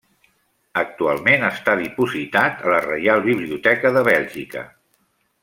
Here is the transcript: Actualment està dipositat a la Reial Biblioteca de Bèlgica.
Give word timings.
Actualment 0.81 1.45
està 1.49 1.75
dipositat 1.81 2.65
a 2.65 2.73
la 2.77 2.81
Reial 2.87 3.23
Biblioteca 3.27 3.93
de 3.99 4.05
Bèlgica. 4.09 4.67